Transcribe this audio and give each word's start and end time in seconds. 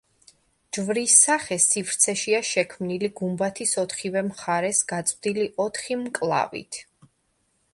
ჯვრის 0.75 1.17
სახე 1.25 1.57
სივრცეშია 1.65 2.39
შექმნილი 2.51 3.09
გუმბათის 3.19 3.75
ოთხივე 3.83 4.25
მხარეს 4.31 4.81
გაწვდილი 4.93 5.47
ოთხი 5.67 5.99
მკლავით. 6.07 6.81